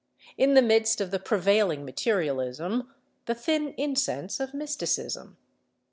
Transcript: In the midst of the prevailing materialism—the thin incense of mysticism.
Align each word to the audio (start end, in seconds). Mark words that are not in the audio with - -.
In 0.35 0.55
the 0.55 0.63
midst 0.63 0.99
of 0.99 1.11
the 1.11 1.19
prevailing 1.19 1.85
materialism—the 1.85 3.35
thin 3.35 3.75
incense 3.77 4.39
of 4.39 4.51
mysticism. 4.51 5.37